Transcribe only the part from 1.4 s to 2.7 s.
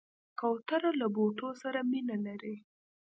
سره مینه لري.